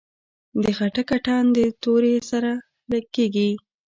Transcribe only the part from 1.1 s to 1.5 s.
اتن